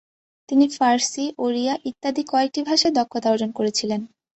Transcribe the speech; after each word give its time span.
তিনি 0.49 0.65
ফারসি, 0.75 1.25
ওড়িয়া 1.37 1.73
ইত্যাদি 1.89 2.23
কয়েকটি 2.31 2.59
ভাষায় 2.69 2.93
দক্ষতা 2.99 3.27
অর্জন 3.31 3.51
করেছিলেন। 3.57 4.01